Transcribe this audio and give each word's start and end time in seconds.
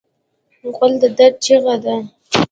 غول 0.75 0.93
د 1.01 1.03
درد 1.17 1.35
چیغه 1.43 1.75
ده. 1.83 1.95